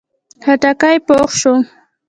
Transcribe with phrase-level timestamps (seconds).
[0.43, 1.53] خټکی پوخ شو.